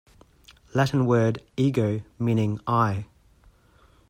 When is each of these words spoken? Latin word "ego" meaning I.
Latin 0.73 1.05
word 1.05 1.43
"ego" 1.57 2.01
meaning 2.17 2.59
I. 2.65 3.05